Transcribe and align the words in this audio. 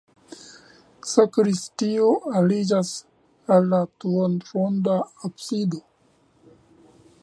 Sakristio 1.09 2.07
aliĝas 2.41 2.91
al 3.57 3.71
la 3.75 3.83
duonronda 3.91 5.01
absido. 5.31 5.85